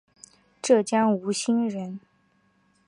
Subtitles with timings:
[0.63, 1.99] 浙江吴兴人。